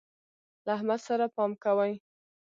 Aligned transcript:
له 0.65 0.71
احمد 0.77 0.99
سره 1.07 1.25
پام 1.35 1.51
کوئ. 1.63 1.93